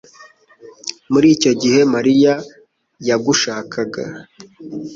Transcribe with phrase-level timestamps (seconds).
[1.11, 2.33] Muri icyo gihe, Mariya
[3.07, 4.03] yagushakaga.